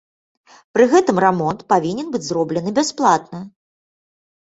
[0.77, 3.47] Пры гэтым рамонт павінен быць зроблены бясплатна.